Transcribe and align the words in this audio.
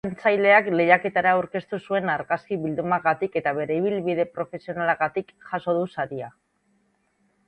Ile-apaintzaileak 0.01 0.67
lehiaketara 0.77 1.33
aurkeztu 1.39 1.79
zuen 1.91 2.11
argazki 2.13 2.57
bildumagatik 2.63 3.37
eta 3.41 3.53
bere 3.57 3.77
ibilbide 3.81 4.25
profesionalagatik 4.39 5.31
jaso 5.51 5.77
du 5.79 5.85
saria. 5.97 6.31